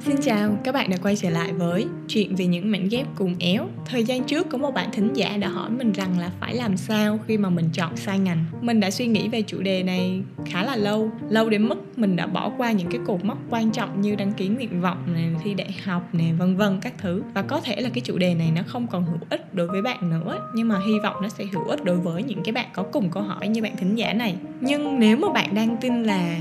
Xin 0.00 0.16
chào, 0.22 0.58
các 0.64 0.72
bạn 0.72 0.90
đã 0.90 0.96
quay 1.02 1.16
trở 1.16 1.30
lại 1.30 1.52
với 1.52 1.86
chuyện 2.08 2.34
về 2.36 2.46
những 2.46 2.70
mảnh 2.70 2.88
ghép 2.90 3.06
cùng 3.14 3.34
éo. 3.38 3.66
Thời 3.86 4.04
gian 4.04 4.24
trước 4.24 4.46
có 4.50 4.58
một 4.58 4.70
bạn 4.74 4.88
thính 4.92 5.12
giả 5.14 5.36
đã 5.36 5.48
hỏi 5.48 5.70
mình 5.70 5.92
rằng 5.92 6.18
là 6.18 6.30
phải 6.40 6.54
làm 6.54 6.76
sao 6.76 7.18
khi 7.26 7.38
mà 7.38 7.50
mình 7.50 7.68
chọn 7.72 7.96
sai 7.96 8.18
ngành. 8.18 8.44
Mình 8.60 8.80
đã 8.80 8.90
suy 8.90 9.06
nghĩ 9.06 9.28
về 9.28 9.42
chủ 9.42 9.62
đề 9.62 9.82
này 9.82 10.22
khá 10.46 10.64
là 10.64 10.76
lâu, 10.76 11.10
lâu 11.30 11.50
đến 11.50 11.68
mức 11.68 11.98
mình 11.98 12.16
đã 12.16 12.26
bỏ 12.26 12.52
qua 12.58 12.72
những 12.72 12.88
cái 12.90 13.00
cột 13.06 13.24
mốc 13.24 13.38
quan 13.50 13.70
trọng 13.70 14.00
như 14.00 14.14
đăng 14.14 14.32
ký 14.32 14.48
nguyện 14.48 14.80
vọng 14.80 15.12
này, 15.14 15.30
thi 15.44 15.54
đại 15.54 15.74
học 15.84 16.14
này, 16.14 16.32
vân 16.38 16.56
vân 16.56 16.78
các 16.80 16.92
thứ. 16.98 17.22
Và 17.34 17.42
có 17.42 17.60
thể 17.60 17.80
là 17.80 17.88
cái 17.94 18.00
chủ 18.00 18.18
đề 18.18 18.34
này 18.34 18.50
nó 18.56 18.62
không 18.66 18.86
còn 18.86 19.04
hữu 19.04 19.18
ích 19.30 19.54
đối 19.54 19.66
với 19.66 19.82
bạn 19.82 20.10
nữa, 20.10 20.48
nhưng 20.54 20.68
mà 20.68 20.80
hy 20.86 20.98
vọng 21.02 21.16
nó 21.22 21.28
sẽ 21.28 21.44
hữu 21.52 21.64
ích 21.64 21.84
đối 21.84 21.96
với 21.96 22.22
những 22.22 22.42
cái 22.44 22.52
bạn 22.52 22.66
có 22.72 22.82
cùng 22.82 23.10
câu 23.10 23.22
hỏi 23.22 23.48
như 23.48 23.62
bạn 23.62 23.76
thính 23.76 23.94
giả 23.94 24.12
này. 24.12 24.36
Nhưng 24.60 25.00
nếu 25.00 25.16
mà 25.16 25.28
bạn 25.32 25.54
đang 25.54 25.76
tin 25.80 26.02
là 26.02 26.36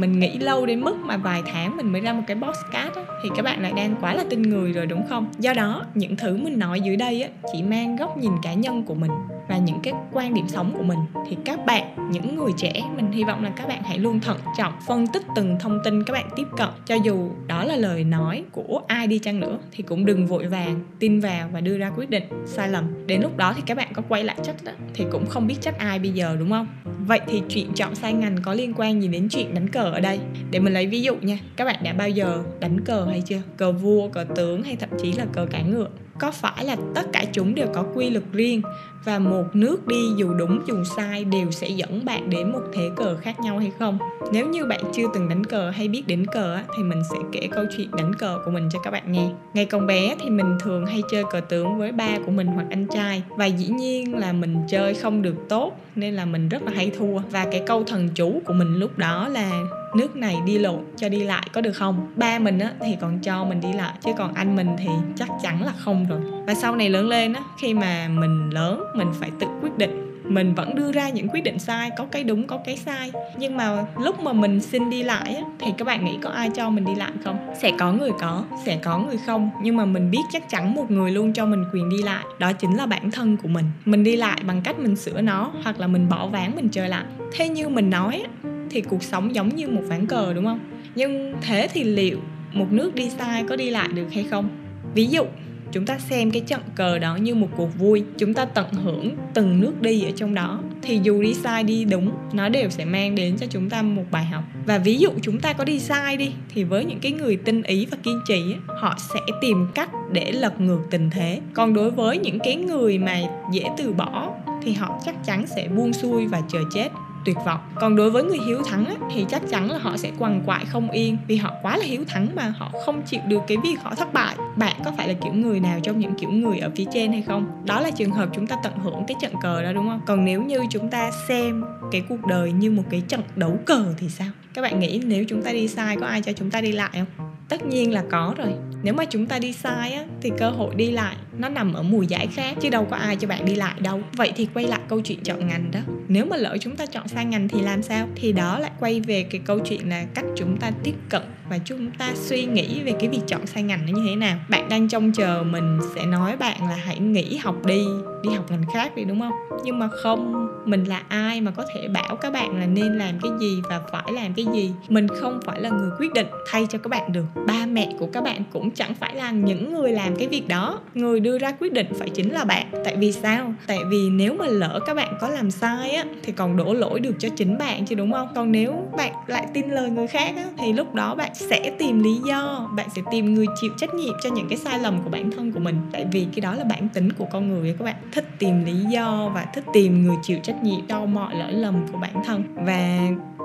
mình 0.00 0.20
nghĩ 0.20 0.38
lâu 0.38 0.66
đến 0.66 0.80
mức 0.80 0.96
mà 1.04 1.16
vài 1.16 1.42
tháng 1.52 1.76
mình 1.76 1.92
mới 1.92 2.00
ra 2.00 2.12
một 2.12 2.22
cái 2.26 2.36
podcast 2.36 2.94
á, 2.94 3.02
thì 3.22 3.28
các 3.36 3.42
bạn 3.42 3.62
lại 3.62 3.72
đang 3.76 3.94
quá 4.00 4.14
là 4.14 4.24
tin 4.30 4.42
người 4.42 4.72
rồi 4.72 4.86
đúng 4.86 5.06
không? 5.08 5.26
Do 5.38 5.52
đó 5.52 5.84
những 5.94 6.16
thứ 6.16 6.36
mình 6.36 6.58
nói 6.58 6.80
dưới 6.80 6.96
đây 6.96 7.22
á, 7.22 7.28
chỉ 7.52 7.62
mang 7.62 7.96
góc 7.96 8.18
nhìn 8.18 8.32
cá 8.42 8.54
nhân 8.54 8.82
của 8.82 8.94
mình 8.94 9.10
và 9.48 9.58
những 9.58 9.80
cái 9.82 9.94
quan 10.12 10.34
điểm 10.34 10.48
sống 10.48 10.74
của 10.76 10.82
mình. 10.82 10.98
Thì 11.28 11.36
các 11.44 11.66
bạn 11.66 12.10
những 12.10 12.36
người 12.36 12.52
trẻ 12.56 12.72
mình 12.96 13.12
hy 13.12 13.24
vọng 13.24 13.44
là 13.44 13.50
các 13.50 13.68
bạn 13.68 13.82
hãy 13.82 13.98
luôn 13.98 14.20
thận 14.20 14.38
trọng 14.58 14.72
phân 14.86 15.06
tích 15.06 15.22
từng 15.36 15.56
thông 15.60 15.78
tin 15.84 16.04
các 16.04 16.12
bạn 16.12 16.28
tiếp 16.36 16.46
cận. 16.56 16.68
Cho 16.86 16.94
dù 16.94 17.30
đó 17.46 17.64
là 17.64 17.76
lời 17.76 18.04
nói 18.04 18.44
của 18.52 18.82
ai 18.86 19.06
đi 19.06 19.18
chăng 19.18 19.40
nữa 19.40 19.58
thì 19.72 19.82
cũng 19.82 20.06
đừng 20.06 20.26
vội 20.26 20.46
vàng 20.46 20.80
tin 20.98 21.20
vào 21.20 21.48
và 21.52 21.60
đưa 21.60 21.78
ra 21.78 21.90
quyết 21.96 22.10
định 22.10 22.24
sai 22.46 22.68
lầm. 22.68 22.84
Đến 23.06 23.20
lúc 23.22 23.36
đó 23.36 23.52
thì 23.56 23.62
các 23.66 23.76
bạn 23.76 23.88
có 23.92 24.02
quay 24.08 24.24
lại 24.24 24.36
trách 24.42 24.56
đó, 24.64 24.72
thì 24.94 25.04
cũng 25.10 25.26
không 25.26 25.46
biết 25.46 25.56
trách 25.60 25.78
ai 25.78 25.98
bây 25.98 26.10
giờ 26.10 26.36
đúng 26.38 26.50
không? 26.50 26.66
Vậy 27.06 27.20
thì 27.26 27.42
chuyện 27.48 27.72
chọn 27.74 27.94
sai 27.94 28.12
ngành 28.12 28.36
có 28.42 28.54
liên 28.54 28.74
quan 28.76 29.02
gì 29.02 29.08
đến 29.08 29.28
chuyện 29.28 29.54
đánh 29.54 29.68
cờ 29.68 29.90
ở 29.90 30.00
đây? 30.00 30.20
Để 30.50 30.58
mình 30.60 30.72
lấy 30.72 30.86
ví 30.86 31.02
dụ 31.02 31.16
nha 31.16 31.38
các 31.56 31.64
bạn 31.64 31.76
đã 31.82 31.92
bao 31.92 32.08
giờ 32.08 32.42
đánh 32.60 32.80
cờ 32.80 33.04
hay 33.04 33.22
chưa? 33.26 33.42
Cờ 33.56 33.72
vua 33.72 34.08
cờ 34.08 34.24
tướng 34.34 34.62
hay 34.62 34.76
thậm 34.76 34.90
chí 35.02 35.12
là 35.12 35.24
cờ 35.32 35.46
cải 35.46 35.62
ngựa? 35.62 35.88
Có 36.18 36.30
phải 36.30 36.64
là 36.64 36.76
tất 36.94 37.06
cả 37.12 37.24
chúng 37.32 37.54
đều 37.54 37.66
có 37.74 37.84
quy 37.94 38.10
luật 38.10 38.24
riêng 38.32 38.62
và 39.04 39.18
một 39.18 39.44
nước 39.52 39.86
đi 39.86 39.96
dù 40.16 40.34
đúng 40.34 40.62
dù 40.66 40.84
sai 40.96 41.24
đều 41.24 41.50
sẽ 41.50 41.68
dẫn 41.68 42.04
bạn 42.04 42.30
đến 42.30 42.52
một 42.52 42.62
thế 42.72 42.90
cờ 42.96 43.16
khác 43.16 43.40
nhau 43.40 43.58
hay 43.58 43.72
không? 43.78 43.98
Nếu 44.32 44.48
như 44.48 44.64
bạn 44.64 44.80
chưa 44.94 45.04
từng 45.14 45.28
đánh 45.28 45.44
cờ 45.44 45.70
hay 45.70 45.88
biết 45.88 46.02
đến 46.06 46.26
cờ 46.26 46.58
thì 46.76 46.82
mình 46.82 47.02
sẽ 47.10 47.16
kể 47.32 47.48
câu 47.50 47.64
chuyện 47.76 47.90
đánh 47.96 48.14
cờ 48.14 48.38
của 48.44 48.50
mình 48.50 48.68
cho 48.72 48.78
các 48.84 48.90
bạn 48.90 49.12
nghe. 49.12 49.28
Ngày 49.54 49.64
còn 49.64 49.86
bé 49.86 50.16
thì 50.20 50.30
mình 50.30 50.58
thường 50.60 50.86
hay 50.86 51.02
chơi 51.10 51.24
cờ 51.30 51.40
tướng 51.40 51.78
với 51.78 51.92
ba 51.92 52.18
của 52.26 52.32
mình 52.32 52.46
hoặc 52.46 52.66
anh 52.70 52.86
trai. 52.86 53.22
Và 53.28 53.46
dĩ 53.46 53.68
nhiên 53.68 54.18
là 54.18 54.32
mình 54.32 54.56
chơi 54.68 54.94
không 54.94 55.22
được 55.22 55.36
tốt, 55.48 55.72
nên 55.96 56.14
là 56.14 56.24
mình 56.24 56.48
rất 56.48 56.62
là 56.62 56.72
hay 56.74 56.90
thua. 56.98 57.18
Và 57.30 57.46
cái 57.52 57.62
câu 57.66 57.84
thần 57.84 58.08
chú 58.14 58.40
của 58.46 58.52
mình 58.52 58.74
lúc 58.74 58.98
đó 58.98 59.28
là 59.28 59.50
nước 59.96 60.16
này 60.16 60.36
đi 60.46 60.58
lộn 60.58 60.80
cho 60.96 61.08
đi 61.08 61.24
lại 61.24 61.48
có 61.52 61.60
được 61.60 61.72
không? 61.72 62.12
Ba 62.16 62.38
mình 62.38 62.58
á 62.58 62.72
thì 62.80 62.96
còn 63.00 63.18
cho 63.18 63.44
mình 63.44 63.60
đi 63.60 63.72
lại 63.72 63.92
chứ 64.04 64.10
còn 64.18 64.34
anh 64.34 64.56
mình 64.56 64.68
thì 64.78 64.88
chắc 65.16 65.28
chắn 65.42 65.62
là 65.62 65.72
không 65.78 66.06
rồi. 66.08 66.20
Và 66.46 66.54
sau 66.54 66.76
này 66.76 66.90
lớn 66.90 67.08
lên 67.08 67.32
á 67.32 67.42
khi 67.60 67.74
mà 67.74 68.08
mình 68.08 68.50
lớn 68.50 68.82
mình 68.94 69.08
phải 69.20 69.30
tự 69.40 69.46
quyết 69.62 69.78
định. 69.78 70.04
Mình 70.24 70.54
vẫn 70.54 70.74
đưa 70.74 70.92
ra 70.92 71.08
những 71.08 71.28
quyết 71.28 71.40
định 71.40 71.58
sai 71.58 71.90
có 71.98 72.04
cái 72.10 72.24
đúng 72.24 72.46
có 72.46 72.58
cái 72.64 72.76
sai. 72.76 73.12
Nhưng 73.36 73.56
mà 73.56 73.84
lúc 74.00 74.20
mà 74.20 74.32
mình 74.32 74.60
xin 74.60 74.90
đi 74.90 75.02
lại 75.02 75.34
á, 75.34 75.42
thì 75.58 75.66
các 75.78 75.84
bạn 75.84 76.04
nghĩ 76.04 76.18
có 76.22 76.30
ai 76.30 76.50
cho 76.54 76.70
mình 76.70 76.84
đi 76.84 76.94
lại 76.94 77.12
không? 77.24 77.38
Sẽ 77.62 77.72
có 77.78 77.92
người 77.92 78.10
có 78.20 78.44
sẽ 78.64 78.78
có 78.82 78.98
người 78.98 79.16
không. 79.26 79.50
Nhưng 79.62 79.76
mà 79.76 79.84
mình 79.84 80.10
biết 80.10 80.22
chắc 80.32 80.48
chắn 80.50 80.74
một 80.74 80.90
người 80.90 81.10
luôn 81.10 81.32
cho 81.32 81.46
mình 81.46 81.64
quyền 81.72 81.90
đi 81.90 82.02
lại. 82.02 82.24
Đó 82.38 82.52
chính 82.52 82.76
là 82.76 82.86
bản 82.86 83.10
thân 83.10 83.36
của 83.36 83.48
mình. 83.48 83.64
Mình 83.84 84.04
đi 84.04 84.16
lại 84.16 84.40
bằng 84.46 84.60
cách 84.62 84.78
mình 84.78 84.96
sửa 84.96 85.20
nó 85.20 85.50
hoặc 85.62 85.80
là 85.80 85.86
mình 85.86 86.08
bỏ 86.08 86.26
ván 86.26 86.56
mình 86.56 86.68
chơi 86.68 86.88
lại. 86.88 87.04
Thế 87.32 87.48
như 87.48 87.68
mình 87.68 87.90
nói 87.90 88.24
á, 88.24 88.47
thì 88.70 88.80
cuộc 88.80 89.02
sống 89.02 89.34
giống 89.34 89.56
như 89.56 89.68
một 89.68 89.82
ván 89.86 90.06
cờ, 90.06 90.32
đúng 90.32 90.44
không? 90.44 90.60
Nhưng 90.94 91.34
thế 91.40 91.68
thì 91.72 91.84
liệu 91.84 92.18
một 92.52 92.66
nước 92.72 92.94
đi 92.94 93.10
sai 93.10 93.44
có 93.48 93.56
đi 93.56 93.70
lại 93.70 93.88
được 93.88 94.06
hay 94.12 94.24
không? 94.24 94.48
Ví 94.94 95.06
dụ, 95.06 95.24
chúng 95.72 95.86
ta 95.86 95.98
xem 95.98 96.30
cái 96.30 96.42
trận 96.46 96.60
cờ 96.74 96.98
đó 96.98 97.16
như 97.16 97.34
một 97.34 97.48
cuộc 97.56 97.78
vui, 97.78 98.04
chúng 98.18 98.34
ta 98.34 98.44
tận 98.44 98.72
hưởng 98.72 99.10
từng 99.34 99.60
nước 99.60 99.82
đi 99.82 100.02
ở 100.02 100.10
trong 100.16 100.34
đó, 100.34 100.60
thì 100.82 101.00
dù 101.02 101.22
đi 101.22 101.34
sai 101.34 101.64
đi 101.64 101.84
đúng, 101.84 102.10
nó 102.32 102.48
đều 102.48 102.70
sẽ 102.70 102.84
mang 102.84 103.14
đến 103.14 103.36
cho 103.36 103.46
chúng 103.50 103.70
ta 103.70 103.82
một 103.82 104.04
bài 104.10 104.24
học. 104.24 104.44
Và 104.66 104.78
ví 104.78 104.98
dụ 104.98 105.10
chúng 105.22 105.40
ta 105.40 105.52
có 105.52 105.64
đi 105.64 105.78
sai 105.78 106.16
đi, 106.16 106.32
thì 106.54 106.64
với 106.64 106.84
những 106.84 106.98
cái 106.98 107.12
người 107.12 107.36
tinh 107.36 107.62
ý 107.62 107.86
và 107.90 107.96
kiên 108.02 108.20
trì 108.26 108.42
họ 108.66 108.96
sẽ 109.14 109.20
tìm 109.40 109.66
cách 109.74 109.90
để 110.12 110.32
lật 110.32 110.60
ngược 110.60 110.80
tình 110.90 111.10
thế. 111.10 111.40
Còn 111.54 111.74
đối 111.74 111.90
với 111.90 112.18
những 112.18 112.38
cái 112.38 112.56
người 112.56 112.98
mà 112.98 113.20
dễ 113.52 113.64
từ 113.78 113.92
bỏ, 113.92 114.34
thì 114.62 114.72
họ 114.72 115.00
chắc 115.04 115.24
chắn 115.24 115.44
sẽ 115.56 115.68
buông 115.76 115.92
xuôi 115.92 116.26
và 116.26 116.42
chờ 116.48 116.58
chết 116.74 116.88
tuyệt 117.24 117.36
vọng. 117.46 117.60
Còn 117.74 117.96
đối 117.96 118.10
với 118.10 118.24
người 118.24 118.38
hiếu 118.46 118.62
thắng 118.62 118.86
á, 118.86 118.94
thì 119.14 119.26
chắc 119.28 119.42
chắn 119.50 119.70
là 119.70 119.78
họ 119.78 119.96
sẽ 119.96 120.12
quằn 120.18 120.42
quại 120.46 120.64
không 120.64 120.90
yên 120.90 121.16
vì 121.26 121.36
họ 121.36 121.52
quá 121.62 121.76
là 121.76 121.84
hiếu 121.84 122.04
thắng 122.08 122.28
mà 122.36 122.54
họ 122.58 122.72
không 122.86 123.02
chịu 123.02 123.20
được 123.28 123.40
cái 123.46 123.56
việc 123.62 123.76
họ 123.82 123.94
thất 123.94 124.12
bại. 124.12 124.36
Bạn 124.56 124.76
có 124.84 124.92
phải 124.96 125.08
là 125.08 125.14
kiểu 125.24 125.32
người 125.32 125.60
nào 125.60 125.80
trong 125.82 125.98
những 125.98 126.14
kiểu 126.14 126.30
người 126.30 126.58
ở 126.58 126.70
phía 126.76 126.84
trên 126.92 127.12
hay 127.12 127.22
không? 127.22 127.62
Đó 127.64 127.80
là 127.80 127.90
trường 127.90 128.10
hợp 128.10 128.28
chúng 128.34 128.46
ta 128.46 128.56
tận 128.62 128.72
hưởng 128.78 129.04
cái 129.08 129.16
trận 129.20 129.32
cờ 129.42 129.62
đó 129.62 129.72
đúng 129.72 129.88
không? 129.88 130.00
Còn 130.06 130.24
nếu 130.24 130.42
như 130.42 130.58
chúng 130.70 130.88
ta 130.88 131.10
xem 131.28 131.64
cái 131.92 132.02
cuộc 132.08 132.26
đời 132.26 132.52
như 132.52 132.70
một 132.70 132.84
cái 132.90 133.02
trận 133.08 133.20
đấu 133.36 133.58
cờ 133.66 133.94
thì 133.98 134.08
sao? 134.08 134.28
Các 134.54 134.62
bạn 134.62 134.80
nghĩ 134.80 135.00
nếu 135.06 135.24
chúng 135.28 135.42
ta 135.42 135.52
đi 135.52 135.68
sai 135.68 135.96
có 135.96 136.06
ai 136.06 136.22
cho 136.22 136.32
chúng 136.32 136.50
ta 136.50 136.60
đi 136.60 136.72
lại 136.72 136.90
không? 136.92 137.30
Tất 137.48 137.66
nhiên 137.66 137.92
là 137.92 138.04
có 138.10 138.34
rồi 138.38 138.54
nếu 138.82 138.94
mà 138.94 139.04
chúng 139.04 139.26
ta 139.26 139.38
đi 139.38 139.52
sai 139.52 139.92
á, 139.92 140.04
thì 140.20 140.30
cơ 140.38 140.50
hội 140.50 140.74
đi 140.74 140.90
lại 140.90 141.16
nó 141.38 141.48
nằm 141.48 141.72
ở 141.72 141.82
mùi 141.82 142.06
giải 142.06 142.26
khác 142.26 142.56
chứ 142.60 142.70
đâu 142.70 142.86
có 142.90 142.96
ai 142.96 143.16
cho 143.16 143.28
bạn 143.28 143.44
đi 143.44 143.54
lại 143.54 143.74
đâu. 143.80 144.00
Vậy 144.12 144.32
thì 144.36 144.48
quay 144.54 144.66
lại 144.66 144.80
câu 144.88 145.00
chuyện 145.00 145.18
chọn 145.22 145.46
ngành 145.46 145.70
đó. 145.70 145.80
Nếu 146.08 146.24
mà 146.24 146.36
lỡ 146.36 146.56
chúng 146.60 146.76
ta 146.76 146.86
chọn 146.86 147.08
sai 147.08 147.24
ngành 147.24 147.48
thì 147.48 147.60
làm 147.60 147.82
sao? 147.82 148.08
Thì 148.16 148.32
đó 148.32 148.58
lại 148.58 148.70
quay 148.80 149.00
về 149.00 149.22
cái 149.22 149.40
câu 149.44 149.58
chuyện 149.58 149.88
là 149.88 150.04
cách 150.14 150.24
chúng 150.36 150.56
ta 150.56 150.70
tiếp 150.82 150.94
cận 151.08 151.22
và 151.50 151.58
chúng 151.64 151.90
ta 151.98 152.12
suy 152.14 152.44
nghĩ 152.44 152.82
về 152.82 152.92
cái 153.00 153.08
việc 153.08 153.20
chọn 153.26 153.46
sai 153.46 153.62
ngành 153.62 153.86
nó 153.86 153.98
như 153.98 154.02
thế 154.08 154.16
nào. 154.16 154.38
Bạn 154.48 154.68
đang 154.68 154.88
trông 154.88 155.12
chờ 155.12 155.44
mình 155.50 155.78
sẽ 155.94 156.06
nói 156.06 156.36
bạn 156.36 156.68
là 156.68 156.76
hãy 156.84 156.98
nghỉ 156.98 157.36
học 157.36 157.66
đi 157.66 157.84
đi 158.22 158.30
học 158.34 158.50
ngành 158.50 158.62
khác 158.74 158.96
đi, 158.96 159.04
đúng 159.04 159.20
không? 159.20 159.32
Nhưng 159.64 159.78
mà 159.78 159.88
không, 159.88 160.48
mình 160.64 160.84
là 160.84 161.02
ai 161.08 161.40
mà 161.40 161.50
có 161.50 161.64
thể 161.74 161.88
bảo 161.88 162.16
các 162.16 162.32
bạn 162.32 162.58
là 162.58 162.66
nên 162.66 162.98
làm 162.98 163.14
cái 163.22 163.32
gì 163.40 163.60
và 163.68 163.80
phải 163.92 164.12
làm 164.12 164.34
cái 164.34 164.46
gì. 164.52 164.72
Mình 164.88 165.08
không 165.08 165.40
phải 165.44 165.60
là 165.60 165.70
người 165.70 165.90
quyết 165.98 166.12
định 166.12 166.26
thay 166.50 166.66
cho 166.70 166.78
các 166.78 166.88
bạn 166.88 167.12
được. 167.12 167.24
Ba 167.46 167.66
mẹ 167.66 167.92
của 167.98 168.08
các 168.12 168.24
bạn 168.24 168.42
cũng 168.52 168.70
chẳng 168.70 168.94
phải 168.94 169.14
là 169.14 169.30
những 169.30 169.74
người 169.74 169.92
làm 169.92 170.16
cái 170.16 170.28
việc 170.28 170.48
đó. 170.48 170.80
Người 170.94 171.20
đưa 171.20 171.38
ra 171.38 171.52
quyết 171.60 171.72
định 171.72 171.86
phải 171.98 172.08
chính 172.08 172.32
là 172.32 172.44
bạn. 172.44 172.66
Tại 172.84 172.96
vì 172.96 173.12
sao? 173.12 173.54
Tại 173.66 173.78
vì 173.90 174.10
nếu 174.10 174.34
mà 174.34 174.46
lỡ 174.46 174.80
các 174.86 174.94
bạn 174.94 175.14
có 175.20 175.28
làm 175.28 175.50
sai 175.50 175.90
á, 175.90 176.04
thì 176.22 176.32
còn 176.32 176.56
đổ 176.56 176.74
lỗi 176.74 177.00
được 177.00 177.14
cho 177.18 177.28
chính 177.36 177.58
bạn 177.58 177.86
chứ, 177.86 177.94
đúng 177.94 178.12
không? 178.12 178.28
Còn 178.34 178.52
nếu 178.52 178.74
bạn 178.96 179.12
lại 179.26 179.46
tin 179.54 179.70
lời 179.70 179.90
người 179.90 180.06
khác 180.06 180.32
á, 180.36 180.44
thì 180.58 180.72
lúc 180.72 180.94
đó 180.94 181.14
bạn 181.14 181.34
sẽ 181.38 181.70
tìm 181.78 182.02
lý 182.02 182.14
do, 182.26 182.70
bạn 182.76 182.88
sẽ 182.96 183.02
tìm 183.10 183.34
người 183.34 183.46
chịu 183.60 183.70
trách 183.76 183.94
nhiệm 183.94 184.14
cho 184.22 184.30
những 184.30 184.48
cái 184.48 184.58
sai 184.58 184.78
lầm 184.78 185.02
của 185.04 185.10
bản 185.10 185.30
thân 185.30 185.52
của 185.52 185.60
mình. 185.60 185.80
Tại 185.92 186.06
vì 186.12 186.26
cái 186.34 186.40
đó 186.40 186.54
là 186.54 186.64
bản 186.64 186.88
tính 186.88 187.12
của 187.12 187.26
con 187.32 187.48
người 187.48 187.74
các 187.78 187.84
bạn. 187.84 187.96
Thích 188.12 188.28
tìm 188.38 188.64
lý 188.64 188.84
do 188.90 189.30
và 189.34 189.46
thích 189.54 189.64
tìm 189.72 190.06
người 190.06 190.16
chịu 190.22 190.38
trách 190.42 190.62
nhiệm 190.62 190.86
cho 190.88 191.06
mọi 191.06 191.34
lỗi 191.34 191.52
lầm 191.52 191.74
của 191.92 191.98
bản 191.98 192.14
thân. 192.24 192.44
Và 192.54 192.98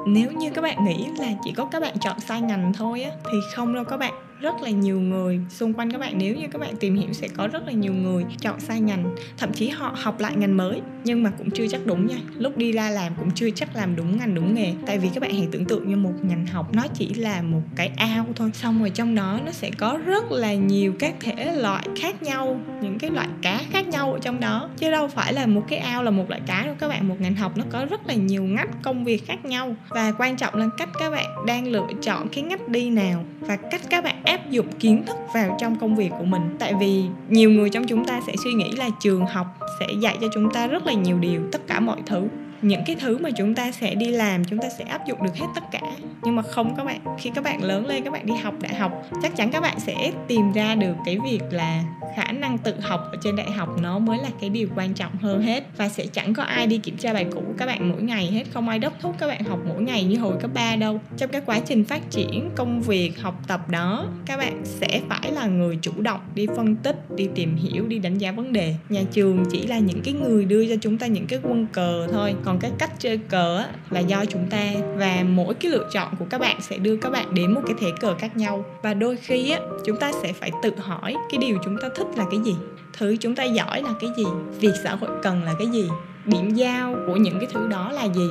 nếu 0.07 0.31
như 0.31 0.49
các 0.49 0.61
bạn 0.61 0.85
nghĩ 0.85 1.05
là 1.19 1.27
chỉ 1.43 1.51
có 1.51 1.65
các 1.65 1.81
bạn 1.81 1.95
chọn 2.01 2.19
sai 2.19 2.41
ngành 2.41 2.73
thôi 2.73 3.01
á, 3.01 3.11
thì 3.23 3.37
không 3.55 3.73
đâu 3.73 3.83
các 3.83 3.97
bạn 3.97 4.13
rất 4.41 4.61
là 4.61 4.69
nhiều 4.69 4.99
người. 4.99 5.39
Xung 5.49 5.73
quanh 5.73 5.91
các 5.91 5.97
bạn, 5.97 6.17
nếu 6.17 6.35
như 6.35 6.47
các 6.51 6.61
bạn 6.61 6.75
tìm 6.75 6.95
hiểu 6.95 7.13
sẽ 7.13 7.27
có 7.27 7.47
rất 7.47 7.63
là 7.65 7.71
nhiều 7.71 7.93
người 7.93 8.25
chọn 8.41 8.59
sai 8.59 8.79
ngành. 8.79 9.15
Thậm 9.37 9.53
chí 9.53 9.69
họ 9.69 9.95
học 10.01 10.19
lại 10.19 10.35
ngành 10.35 10.57
mới, 10.57 10.81
nhưng 11.03 11.23
mà 11.23 11.29
cũng 11.37 11.51
chưa 11.51 11.67
chắc 11.67 11.85
đúng 11.85 12.07
nha. 12.07 12.15
Lúc 12.37 12.57
đi 12.57 12.71
ra 12.71 12.89
làm 12.89 13.13
cũng 13.19 13.31
chưa 13.31 13.49
chắc 13.49 13.75
làm 13.75 13.95
đúng 13.95 14.17
ngành, 14.17 14.35
đúng 14.35 14.55
nghề. 14.55 14.73
Tại 14.85 14.97
vì 14.97 15.09
các 15.13 15.21
bạn 15.21 15.33
hãy 15.33 15.47
tưởng 15.51 15.65
tượng 15.65 15.89
như 15.89 15.95
một 15.95 16.13
ngành 16.21 16.45
học, 16.45 16.73
nó 16.73 16.83
chỉ 16.93 17.13
là 17.13 17.41
một 17.41 17.61
cái 17.75 17.91
ao 17.97 18.25
thôi. 18.35 18.51
Xong 18.53 18.79
rồi 18.79 18.89
trong 18.89 19.15
đó 19.15 19.39
nó 19.45 19.51
sẽ 19.51 19.71
có 19.77 19.99
rất 20.05 20.31
là 20.31 20.53
nhiều 20.53 20.93
các 20.99 21.15
thể 21.19 21.55
loại 21.55 21.87
khác 22.01 22.23
nhau, 22.23 22.59
những 22.81 22.99
cái 22.99 23.09
loại 23.09 23.27
cá 23.41 23.61
khác 23.71 23.87
nhau 23.87 24.13
ở 24.13 24.19
trong 24.19 24.39
đó. 24.39 24.69
Chứ 24.77 24.91
đâu 24.91 25.07
phải 25.07 25.33
là 25.33 25.45
một 25.45 25.63
cái 25.67 25.79
ao 25.79 26.03
là 26.03 26.11
một 26.11 26.29
loại 26.29 26.41
cá 26.47 26.65
đâu 26.65 26.75
các 26.79 26.87
bạn. 26.87 27.07
Một 27.07 27.15
ngành 27.19 27.35
học 27.35 27.57
nó 27.57 27.63
có 27.69 27.85
rất 27.89 28.07
là 28.07 28.13
nhiều 28.13 28.43
ngách 28.43 28.69
công 28.83 29.03
việc 29.03 29.27
khác 29.27 29.45
nhau. 29.45 29.75
Và 29.89 30.11
quan 30.11 30.37
trọng 30.37 30.55
là 30.55 30.65
cách 30.77 30.89
các 30.99 31.09
bạn 31.09 31.25
đang 31.47 31.67
lựa 31.67 31.87
chọn 32.01 32.27
cái 32.29 32.43
ngách 32.43 32.67
đi 32.69 32.89
nào 32.89 33.25
và 33.39 33.55
cách 33.55 33.81
các 33.89 34.03
bạn 34.03 34.15
áp 34.23 34.32
áp 34.33 34.49
dụng 34.49 34.67
kiến 34.79 35.03
thức 35.07 35.17
vào 35.33 35.57
trong 35.59 35.75
công 35.75 35.95
việc 35.95 36.09
của 36.19 36.25
mình. 36.25 36.55
Tại 36.59 36.73
vì 36.79 37.03
nhiều 37.29 37.49
người 37.49 37.69
trong 37.69 37.87
chúng 37.87 38.05
ta 38.05 38.21
sẽ 38.27 38.33
suy 38.43 38.53
nghĩ 38.53 38.71
là 38.71 38.89
trường 38.99 39.25
học 39.25 39.47
sẽ 39.79 39.85
dạy 40.01 40.17
cho 40.21 40.27
chúng 40.33 40.51
ta 40.53 40.67
rất 40.67 40.85
là 40.85 40.93
nhiều 40.93 41.19
điều, 41.19 41.41
tất 41.51 41.67
cả 41.67 41.79
mọi 41.79 41.97
thứ 42.05 42.27
những 42.63 42.81
cái 42.85 42.95
thứ 42.99 43.17
mà 43.17 43.29
chúng 43.31 43.55
ta 43.55 43.71
sẽ 43.71 43.95
đi 43.95 44.07
làm, 44.07 44.45
chúng 44.45 44.59
ta 44.59 44.69
sẽ 44.77 44.83
áp 44.83 45.07
dụng 45.07 45.23
được 45.23 45.35
hết 45.35 45.45
tất 45.55 45.63
cả. 45.71 45.81
Nhưng 46.23 46.35
mà 46.35 46.41
không, 46.41 46.75
các 46.75 46.83
bạn, 46.83 46.99
khi 47.19 47.31
các 47.35 47.43
bạn 47.43 47.63
lớn 47.63 47.85
lên, 47.85 48.03
các 48.03 48.13
bạn 48.13 48.25
đi 48.25 48.33
học 48.43 48.53
đại 48.61 48.75
học, 48.75 48.91
chắc 49.21 49.35
chắn 49.35 49.51
các 49.51 49.61
bạn 49.61 49.79
sẽ 49.79 50.11
tìm 50.27 50.51
ra 50.51 50.75
được 50.75 50.93
cái 51.05 51.17
việc 51.29 51.41
là 51.51 51.83
khả 52.15 52.31
năng 52.31 52.57
tự 52.57 52.73
học 52.81 53.07
ở 53.11 53.17
trên 53.23 53.35
đại 53.35 53.51
học 53.51 53.69
nó 53.81 53.99
mới 53.99 54.17
là 54.17 54.29
cái 54.41 54.49
điều 54.49 54.67
quan 54.75 54.93
trọng 54.93 55.15
hơn 55.21 55.41
hết. 55.41 55.63
Và 55.77 55.89
sẽ 55.89 56.05
chẳng 56.05 56.33
có 56.33 56.43
ai 56.43 56.67
đi 56.67 56.77
kiểm 56.77 56.97
tra 56.97 57.13
bài 57.13 57.25
cũ 57.31 57.43
các 57.57 57.65
bạn 57.65 57.89
mỗi 57.89 58.01
ngày 58.01 58.25
hết, 58.25 58.43
không 58.53 58.69
ai 58.69 58.79
đốc 58.79 58.93
thúc 59.01 59.15
các 59.19 59.27
bạn 59.27 59.43
học 59.43 59.59
mỗi 59.67 59.81
ngày 59.81 60.03
như 60.03 60.17
hồi 60.19 60.33
cấp 60.41 60.51
3 60.53 60.75
đâu. 60.75 60.99
Trong 61.17 61.29
cái 61.29 61.41
quá 61.45 61.59
trình 61.59 61.85
phát 61.85 62.01
triển 62.09 62.49
công 62.55 62.81
việc, 62.81 63.21
học 63.21 63.41
tập 63.47 63.69
đó, 63.69 64.05
các 64.25 64.37
bạn 64.37 64.61
sẽ 64.65 65.01
phải 65.09 65.31
là 65.31 65.47
người 65.47 65.77
chủ 65.81 65.91
động 65.97 66.19
đi 66.35 66.47
phân 66.55 66.75
tích, 66.75 67.11
đi 67.15 67.27
tìm 67.35 67.55
hiểu, 67.55 67.87
đi 67.87 67.99
đánh 67.99 68.17
giá 68.17 68.31
vấn 68.31 68.53
đề. 68.53 68.75
Nhà 68.89 69.01
trường 69.11 69.45
chỉ 69.51 69.67
là 69.67 69.79
những 69.79 70.01
cái 70.01 70.13
người 70.13 70.45
đưa 70.45 70.65
cho 70.65 70.75
chúng 70.81 70.97
ta 70.97 71.07
những 71.07 71.27
cái 71.27 71.39
quân 71.43 71.67
cờ 71.73 72.07
thôi. 72.11 72.35
Còn 72.43 72.52
còn 72.53 72.59
cái 72.59 72.71
cách 72.77 72.91
chơi 72.99 73.17
cờ 73.17 73.57
á, 73.57 73.67
là 73.89 73.99
do 73.99 74.25
chúng 74.25 74.45
ta 74.49 74.71
và 74.95 75.23
mỗi 75.29 75.53
cái 75.53 75.71
lựa 75.71 75.89
chọn 75.91 76.15
của 76.19 76.25
các 76.29 76.41
bạn 76.41 76.61
sẽ 76.61 76.77
đưa 76.77 76.97
các 76.97 77.09
bạn 77.09 77.35
đến 77.35 77.53
một 77.53 77.61
cái 77.67 77.75
thế 77.79 77.87
cờ 77.99 78.15
khác 78.15 78.37
nhau. 78.37 78.65
Và 78.81 78.93
đôi 78.93 79.17
khi 79.17 79.51
á 79.51 79.59
chúng 79.85 79.97
ta 79.97 80.11
sẽ 80.21 80.33
phải 80.33 80.51
tự 80.63 80.71
hỏi 80.77 81.15
cái 81.31 81.37
điều 81.37 81.57
chúng 81.65 81.77
ta 81.81 81.89
thích 81.95 82.07
là 82.15 82.25
cái 82.31 82.39
gì. 82.43 82.55
Thứ 82.97 83.15
chúng 83.19 83.35
ta 83.35 83.43
giỏi 83.43 83.81
là 83.81 83.89
cái 83.99 84.09
gì 84.17 84.23
việc 84.59 84.73
xã 84.83 84.95
hội 84.95 85.09
cần 85.23 85.43
là 85.43 85.53
cái 85.59 85.67
gì 85.67 85.87
điểm 86.25 86.53
giao 86.53 86.95
của 87.07 87.15
những 87.15 87.39
cái 87.39 87.47
thứ 87.53 87.67
đó 87.67 87.91
là 87.91 88.03
gì. 88.03 88.27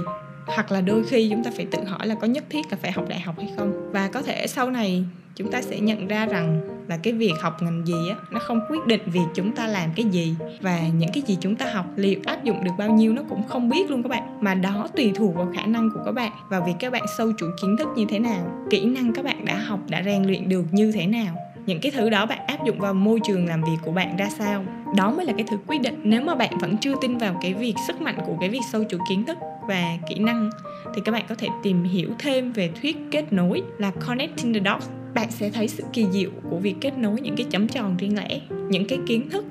Hoặc 0.47 0.73
là 0.73 0.81
đôi 0.81 1.05
khi 1.05 1.29
chúng 1.31 1.45
ta 1.45 1.51
phải 1.57 1.67
tự 1.71 1.85
hỏi 1.85 2.07
là 2.07 2.15
có 2.15 2.27
nhất 2.27 2.45
thiết 2.51 2.63
là 2.71 2.79
phải 2.83 2.93
học 2.93 3.05
đại 3.09 3.21
học 3.21 3.35
hay 3.39 3.51
không. 3.57 3.93
Và 3.93 4.09
có 4.09 4.23
thể 4.23 4.47
sau 4.47 4.71
này 4.71 5.05
chúng 5.37 5.51
ta 5.51 5.63
sẽ 5.63 5.81
nhận 5.81 6.09
ra 6.09 6.27
rằng 6.27 6.61
là 6.89 6.97
cái 6.97 7.13
việc 7.13 7.33
học 7.41 7.63
ngành 7.63 7.87
gì 7.87 8.09
á, 8.11 8.17
nó 8.31 8.41
không 8.41 8.61
quyết 8.71 8.87
định 8.87 9.01
việc 9.07 9.27
chúng 9.35 9.53
ta 9.53 9.67
làm 9.67 9.91
cái 9.97 10.05
gì. 10.05 10.35
Và 10.61 10.81
những 10.99 11.11
cái 11.15 11.23
gì 11.27 11.37
chúng 11.41 11.57
ta 11.57 11.67
học 11.73 11.87
liệu 11.97 12.21
áp 12.25 12.45
dụng 12.45 12.65
được 12.65 12.73
bao 12.79 12.91
nhiêu 12.91 13.13
nó 13.13 13.23
cũng 13.29 13.43
không 13.49 13.69
biết 13.69 13.91
luôn 13.91 14.03
các 14.03 14.09
bạn. 14.09 14.39
Mà 14.41 14.55
đó 14.55 14.89
tùy 14.97 15.13
thuộc 15.15 15.35
vào 15.35 15.53
khả 15.55 15.67
năng 15.67 15.91
của 15.95 16.01
các 16.05 16.13
bạn 16.13 16.33
và 16.51 16.61
việc 16.61 16.75
các 16.79 16.93
bạn 16.93 17.03
sâu 17.19 17.33
chuỗi 17.39 17.51
kiến 17.63 17.77
thức 17.79 17.89
như 17.97 18.05
thế 18.09 18.19
nào, 18.19 18.67
kỹ 18.71 18.85
năng 18.85 19.13
các 19.13 19.25
bạn 19.25 19.45
đã 19.45 19.57
học, 19.57 19.81
đã 19.89 20.03
rèn 20.03 20.25
luyện 20.25 20.49
được 20.49 20.65
như 20.73 20.93
thế 20.93 21.07
nào. 21.07 21.37
Những 21.67 21.81
cái 21.81 21.93
thứ 21.93 22.11
đó 22.11 22.27
bạn 22.27 22.47
áp 22.47 22.65
dụng 22.65 22.79
vào 22.79 22.95
môi 22.95 23.21
trường 23.25 23.47
làm 23.47 23.63
việc 23.63 23.77
của 23.83 23.93
bạn 23.93 24.17
ra 24.17 24.29
sao. 24.39 24.65
Đó 24.97 25.13
mới 25.17 25.27
là 25.27 25.33
cái 25.33 25.47
thứ 25.51 25.57
quyết 25.67 25.81
định. 25.81 26.01
Nếu 26.03 26.23
mà 26.23 26.35
bạn 26.35 26.59
vẫn 26.59 26.77
chưa 26.77 26.95
tin 27.01 27.19
vào 27.19 27.39
cái 27.43 27.55
việc 27.55 27.75
sức 27.87 28.01
mạnh 28.01 28.17
của 28.27 28.37
cái 28.41 28.49
việc 28.49 28.61
sâu 28.73 28.85
chuỗi 28.85 29.01
kiến 29.09 29.25
thức 29.25 29.39
và 29.69 29.99
kỹ 30.09 30.19
năng, 30.19 30.51
thì 30.95 31.03
các 31.05 31.13
bạn 31.13 31.25
có 31.29 31.35
thể 31.35 31.49
tìm 31.63 31.85
hiểu 31.85 32.09
thêm 32.19 32.53
về 32.53 32.71
thuyết 32.83 32.97
kết 33.11 33.33
nối 33.33 33.63
là 33.79 33.91
connecting 34.07 34.55
the 34.55 34.61
dots 34.61 34.89
bạn 35.15 35.31
sẽ 35.31 35.51
thấy 35.51 35.69
sự 35.69 35.85
kỳ 35.93 36.07
diệu 36.11 36.31
của 36.51 36.59
việc 36.59 36.75
kết 36.81 36.99
nối 36.99 37.21
những 37.21 37.37
cái 37.37 37.47
chấm 37.51 37.69
tròn 37.69 37.97
riêng 37.97 38.17
lẻ, 38.17 38.41
những 38.69 38.87
cái 38.87 38.99
kiến 39.07 39.31
thức 39.31 39.45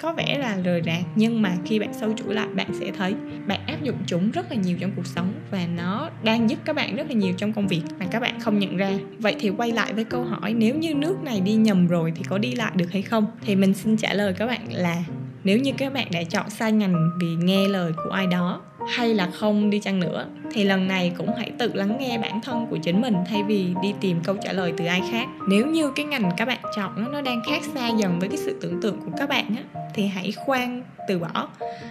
có 0.00 0.12
vẻ 0.12 0.38
là 0.38 0.56
rời 0.64 0.82
rạc, 0.86 1.02
nhưng 1.14 1.42
mà 1.42 1.56
khi 1.64 1.78
bạn 1.78 1.94
sâu 2.00 2.12
chuỗi 2.16 2.34
lại, 2.34 2.48
bạn 2.54 2.66
sẽ 2.80 2.92
thấy 2.98 3.14
bạn 3.46 3.60
áp 3.66 3.82
dụng 3.82 3.96
chúng 4.06 4.30
rất 4.30 4.50
là 4.50 4.56
nhiều 4.56 4.76
trong 4.80 4.90
cuộc 4.96 5.06
sống 5.06 5.32
và 5.50 5.66
nó 5.76 6.10
đang 6.22 6.50
giúp 6.50 6.58
các 6.64 6.76
bạn 6.76 6.96
rất 6.96 7.06
là 7.08 7.14
nhiều 7.14 7.32
trong 7.36 7.52
công 7.52 7.68
việc 7.68 7.82
mà 7.98 8.06
các 8.10 8.20
bạn 8.20 8.40
không 8.40 8.58
nhận 8.58 8.76
ra. 8.76 8.92
Vậy 9.18 9.36
thì 9.40 9.50
quay 9.50 9.72
lại 9.72 9.92
với 9.92 10.04
câu 10.04 10.24
hỏi, 10.24 10.54
nếu 10.54 10.74
như 10.74 10.94
nước 10.94 11.16
này 11.22 11.40
đi 11.40 11.54
nhầm 11.54 11.86
rồi 11.86 12.12
thì 12.16 12.22
có 12.28 12.38
đi 12.38 12.54
lại 12.54 12.72
được 12.74 12.92
hay 12.92 13.02
không? 13.02 13.26
Thì 13.46 13.56
mình 13.56 13.74
xin 13.74 13.96
trả 13.96 14.14
lời 14.14 14.34
các 14.38 14.46
bạn 14.46 14.72
là, 14.72 14.96
nếu 15.44 15.58
như 15.58 15.72
các 15.78 15.92
bạn 15.92 16.08
đã 16.12 16.22
chọn 16.22 16.50
sai 16.50 16.72
ngành 16.72 17.10
vì 17.20 17.28
nghe 17.44 17.68
lời 17.68 17.92
của 18.04 18.10
ai 18.10 18.26
đó 18.26 18.60
hay 18.88 19.14
là 19.14 19.30
không 19.30 19.70
đi 19.70 19.78
chăng 19.78 20.00
nữa, 20.00 20.26
thì 20.52 20.64
lần 20.64 20.88
này 20.88 21.12
cũng 21.18 21.30
hãy 21.38 21.50
tự 21.58 21.70
lắng 21.74 21.96
nghe 22.00 22.18
bản 22.18 22.40
thân 22.40 22.66
của 22.70 22.76
chính 22.76 23.00
mình 23.00 23.14
thay 23.28 23.42
vì 23.42 23.74
đi 23.82 23.94
tìm 24.00 24.20
câu 24.24 24.36
trả 24.42 24.52
lời 24.52 24.72
từ 24.76 24.86
ai 24.86 25.02
khác. 25.10 25.28
Nếu 25.48 25.66
như 25.66 25.90
cái 25.96 26.06
ngành 26.06 26.30
các 26.36 26.44
bạn 26.44 26.58
chọn 26.76 27.12
nó 27.12 27.20
đang 27.20 27.42
khác 27.46 27.62
xa 27.74 27.88
dần 27.88 28.18
với 28.18 28.28
cái 28.28 28.38
sự 28.38 28.58
tưởng 28.60 28.80
tượng 28.80 29.00
của 29.04 29.10
các 29.18 29.28
bạn 29.28 29.56
á, 29.56 29.80
thì 29.94 30.06
hãy 30.06 30.32
khoan 30.32 30.82
từ 31.08 31.18
bỏ. 31.18 31.48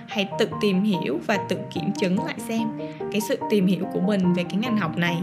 Hãy 0.08 0.30
tự 0.40 0.48
tìm 0.62 0.84
hiểu 0.84 1.20
và 1.28 1.38
tự 1.50 1.58
kiểm 1.74 1.92
chứng 2.00 2.26
lại 2.26 2.36
xem 2.48 2.68
cái 3.12 3.22
sự 3.22 3.40
tìm 3.50 3.66
hiểu 3.66 3.86
của 3.94 4.00
mình 4.00 4.34
về 4.34 4.44
cái 4.44 4.60
ngành 4.62 4.78
học 4.78 4.98
này, 4.98 5.18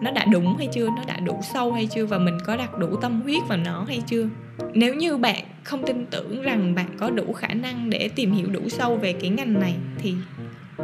nó 0.00 0.10
đã 0.10 0.24
đúng 0.24 0.56
hay 0.56 0.68
chưa, 0.72 0.86
nó 0.86 1.02
đã 1.06 1.16
đủ 1.16 1.40
sâu 1.54 1.72
hay 1.72 1.86
chưa 1.86 2.06
và 2.06 2.18
mình 2.18 2.38
có 2.46 2.56
đặt 2.56 2.78
đủ 2.78 2.96
tâm 2.96 3.22
huyết 3.22 3.42
vào 3.48 3.58
nó 3.58 3.84
hay 3.88 4.02
chưa. 4.06 4.28
Nếu 4.74 4.94
như 4.94 5.16
bạn 5.16 5.44
không 5.62 5.86
tin 5.86 6.06
tưởng 6.06 6.42
rằng 6.42 6.74
bạn 6.74 6.86
có 6.98 7.10
đủ 7.10 7.32
khả 7.32 7.48
năng 7.48 7.90
để 7.90 8.08
tìm 8.14 8.32
hiểu 8.32 8.46
đủ 8.46 8.68
sâu 8.68 8.96
về 8.96 9.12
cái 9.12 9.30
ngành 9.30 9.60
này, 9.60 9.74
thì 9.98 10.14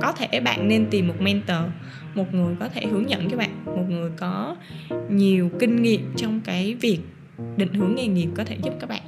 có 0.02 0.12
thể 0.12 0.40
bạn 0.40 0.68
nên 0.68 0.86
tìm 0.90 1.08
một 1.08 1.20
mentor, 1.20 1.56
một 2.14 2.34
người 2.34 2.54
có 2.60 2.68
thể 2.68 2.86
hướng 2.86 3.10
dẫn 3.10 3.30
cho 3.30 3.36
bạn, 3.36 3.64
một 3.64 3.84
người 3.88 4.10
có 4.16 4.56
nhiều 5.10 5.50
kinh 5.58 5.82
nghiệm 5.82 6.12
trong 6.16 6.40
cái 6.40 6.74
việc 6.74 6.98
định 7.56 7.74
hướng 7.74 7.94
nghề 7.94 8.06
nghiệp 8.06 8.28
có 8.34 8.44
thể 8.44 8.56
giúp 8.62 8.74
các 8.80 8.90
bạn. 8.90 9.02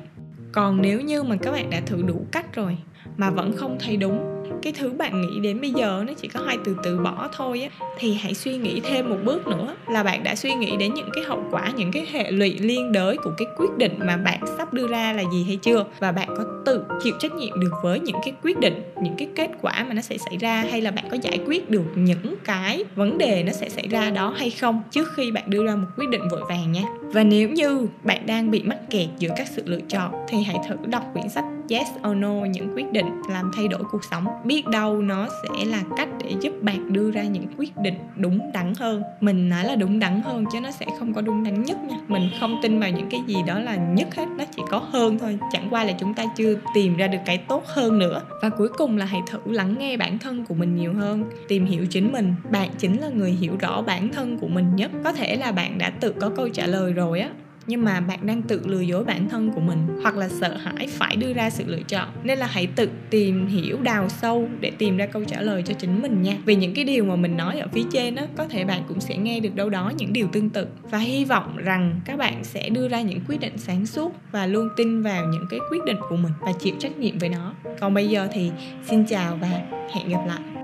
Còn 0.52 0.82
nếu 0.82 1.00
như 1.00 1.22
mà 1.22 1.36
các 1.36 1.50
bạn 1.50 1.70
đã 1.70 1.80
thử 1.86 2.02
đủ 2.02 2.26
cách 2.32 2.54
rồi 2.54 2.76
mà 3.16 3.30
vẫn 3.30 3.52
không 3.56 3.76
thấy 3.80 3.96
đúng 3.96 4.37
cái 4.62 4.72
thứ 4.72 4.90
bạn 4.90 5.20
nghĩ 5.20 5.40
đến 5.40 5.60
bây 5.60 5.70
giờ 5.70 6.04
nó 6.06 6.12
chỉ 6.12 6.28
có 6.28 6.40
hai 6.40 6.58
từ 6.64 6.76
từ 6.82 6.98
bỏ 6.98 7.28
thôi 7.32 7.62
á. 7.62 7.86
Thì 7.98 8.14
hãy 8.14 8.34
suy 8.34 8.56
nghĩ 8.56 8.80
thêm 8.80 9.10
một 9.10 9.16
bước 9.24 9.46
nữa, 9.46 9.74
là 9.90 10.02
bạn 10.02 10.24
đã 10.24 10.34
suy 10.34 10.54
nghĩ 10.54 10.76
đến 10.76 10.94
những 10.94 11.10
cái 11.14 11.24
hậu 11.24 11.44
quả, 11.50 11.72
những 11.76 11.92
cái 11.92 12.06
hệ 12.10 12.30
lụy 12.30 12.58
liên 12.58 12.92
đới 12.92 13.16
của 13.16 13.30
cái 13.38 13.48
quyết 13.56 13.70
định 13.76 13.94
mà 13.98 14.16
bạn 14.16 14.40
sắp 14.58 14.72
đưa 14.72 14.88
ra 14.88 15.12
là 15.12 15.22
gì 15.32 15.44
hay 15.46 15.56
chưa? 15.56 15.84
Và 15.98 16.12
bạn 16.12 16.28
có 16.36 16.44
tự 16.66 16.84
chịu 17.02 17.14
trách 17.20 17.34
nhiệm 17.34 17.60
được 17.60 17.72
với 17.82 18.00
những 18.00 18.16
cái 18.24 18.34
quyết 18.42 18.58
định, 18.60 18.82
những 19.02 19.14
cái 19.18 19.28
kết 19.36 19.50
quả 19.62 19.84
mà 19.88 19.94
nó 19.94 20.00
sẽ 20.00 20.18
xảy 20.18 20.36
ra, 20.36 20.64
hay 20.70 20.82
là 20.82 20.90
bạn 20.90 21.04
có 21.10 21.16
giải 21.22 21.38
quyết 21.46 21.70
được 21.70 21.84
những 21.94 22.34
cái 22.44 22.84
vấn 22.94 23.18
đề 23.18 23.42
nó 23.46 23.52
sẽ 23.52 23.68
xảy 23.68 23.88
ra 23.88 24.10
đó 24.10 24.34
hay 24.36 24.50
không 24.50 24.82
trước 24.90 25.08
khi 25.14 25.30
bạn 25.30 25.50
đưa 25.50 25.64
ra 25.64 25.76
một 25.76 25.88
quyết 25.96 26.08
định 26.08 26.22
vội 26.30 26.42
vàng 26.48 26.72
nha? 26.72 26.82
Và 27.00 27.24
nếu 27.24 27.48
như 27.48 27.88
bạn 28.02 28.26
đang 28.26 28.50
bị 28.50 28.62
mắc 28.62 28.78
kẹt 28.90 29.08
giữa 29.18 29.30
các 29.36 29.46
sự 29.56 29.62
lựa 29.66 29.80
chọn, 29.88 30.12
thì 30.28 30.42
hãy 30.42 30.56
thử 30.68 30.76
đọc 30.86 31.02
quyển 31.12 31.28
sách 31.28 31.44
yes 31.70 31.88
or 32.10 32.16
no, 32.16 32.32
những 32.32 32.72
quyết 32.74 32.92
định 32.92 33.06
làm 33.30 33.50
thay 33.56 33.68
đổi 33.68 33.82
cuộc 33.90 34.04
sống. 34.04 34.26
Biết 34.44 34.66
đâu 34.66 35.02
nó 35.02 35.28
sẽ 35.42 35.64
là 35.64 35.82
cách 35.96 36.08
để 36.24 36.34
giúp 36.40 36.52
bạn 36.62 36.92
đưa 36.92 37.10
ra 37.10 37.22
những 37.22 37.46
quyết 37.58 37.76
định 37.76 37.94
đúng 38.16 38.52
đắn 38.52 38.72
hơn. 38.78 39.02
Mình 39.20 39.48
nói 39.48 39.64
là 39.64 39.76
đúng 39.76 39.98
đắn 39.98 40.20
hơn 40.20 40.44
chứ 40.52 40.60
nó 40.60 40.70
sẽ 40.70 40.86
không 40.98 41.14
có 41.14 41.20
đúng 41.20 41.44
đắn 41.44 41.62
nhất 41.62 41.78
nha. 41.84 41.96
Mình 42.08 42.30
không 42.40 42.58
tin 42.62 42.80
vào 42.80 42.90
những 42.90 43.08
cái 43.10 43.20
gì 43.26 43.36
đó 43.46 43.58
là 43.58 43.76
nhất 43.76 44.14
hết, 44.14 44.26
nó 44.38 44.44
chỉ 44.56 44.62
có 44.70 44.78
hơn 44.78 45.18
thôi. 45.18 45.38
Chẳng 45.52 45.66
qua 45.70 45.84
là 45.84 45.92
chúng 45.92 46.14
ta 46.14 46.24
chưa 46.36 46.54
tìm 46.74 46.96
ra 46.96 47.06
được 47.06 47.18
cái 47.26 47.38
tốt 47.38 47.62
hơn 47.66 47.98
nữa. 47.98 48.22
Và 48.42 48.48
cuối 48.48 48.68
cùng 48.68 48.96
là 48.96 49.04
hãy 49.04 49.20
thử 49.30 49.38
lắng 49.44 49.74
nghe 49.78 49.96
bản 49.96 50.18
thân 50.18 50.44
của 50.44 50.54
mình 50.54 50.76
nhiều 50.76 50.94
hơn, 50.94 51.24
tìm 51.48 51.66
hiểu 51.66 51.86
chính 51.90 52.12
mình. 52.12 52.34
Bạn 52.50 52.68
chính 52.78 53.00
là 53.00 53.08
người 53.08 53.30
hiểu 53.30 53.52
rõ 53.60 53.82
bản 53.82 54.08
thân 54.08 54.38
của 54.38 54.48
mình 54.48 54.76
nhất. 54.76 54.90
Có 55.04 55.12
thể 55.12 55.36
là 55.36 55.52
bạn 55.52 55.78
đã 55.78 55.90
tự 55.90 56.12
có 56.20 56.30
câu 56.36 56.48
trả 56.48 56.66
lời 56.66 56.92
rồi 56.92 57.20
á 57.20 57.30
nhưng 57.68 57.84
mà 57.84 58.00
bạn 58.00 58.26
đang 58.26 58.42
tự 58.42 58.62
lừa 58.64 58.80
dối 58.80 59.04
bản 59.04 59.28
thân 59.28 59.52
của 59.54 59.60
mình, 59.60 59.78
hoặc 60.02 60.16
là 60.16 60.28
sợ 60.28 60.56
hãi 60.56 60.86
phải 60.90 61.16
đưa 61.16 61.32
ra 61.32 61.50
sự 61.50 61.64
lựa 61.66 61.82
chọn. 61.88 62.08
Nên 62.24 62.38
là 62.38 62.46
hãy 62.46 62.66
tự 62.66 62.88
tìm 63.10 63.46
hiểu 63.46 63.78
đào 63.82 64.08
sâu 64.08 64.48
để 64.60 64.72
tìm 64.78 64.96
ra 64.96 65.06
câu 65.06 65.24
trả 65.24 65.40
lời 65.40 65.62
cho 65.66 65.74
chính 65.74 66.02
mình 66.02 66.22
nha. 66.22 66.36
Vì 66.44 66.54
những 66.54 66.74
cái 66.74 66.84
điều 66.84 67.04
mà 67.04 67.16
mình 67.16 67.36
nói 67.36 67.60
ở 67.60 67.68
phía 67.72 67.84
trên 67.92 68.14
á, 68.14 68.26
có 68.36 68.44
thể 68.44 68.64
bạn 68.64 68.82
cũng 68.88 69.00
sẽ 69.00 69.16
nghe 69.16 69.40
được 69.40 69.54
đâu 69.54 69.70
đó 69.70 69.92
những 69.98 70.12
điều 70.12 70.28
tương 70.32 70.50
tự. 70.50 70.66
Và 70.82 70.98
hy 70.98 71.24
vọng 71.24 71.56
rằng 71.56 72.00
các 72.04 72.18
bạn 72.18 72.44
sẽ 72.44 72.68
đưa 72.68 72.88
ra 72.88 73.00
những 73.00 73.20
quyết 73.28 73.40
định 73.40 73.58
sáng 73.58 73.86
suốt 73.86 74.14
và 74.32 74.46
luôn 74.46 74.68
tin 74.76 75.02
vào 75.02 75.26
những 75.26 75.44
cái 75.50 75.60
quyết 75.70 75.84
định 75.86 75.96
của 76.08 76.16
mình 76.16 76.32
và 76.40 76.52
chịu 76.60 76.74
trách 76.78 76.98
nhiệm 76.98 77.18
với 77.18 77.28
nó. 77.28 77.54
Còn 77.80 77.94
bây 77.94 78.08
giờ 78.08 78.28
thì 78.32 78.50
xin 78.88 79.04
chào 79.04 79.38
và 79.40 79.48
hẹn 79.94 80.08
gặp 80.08 80.26
lại. 80.26 80.57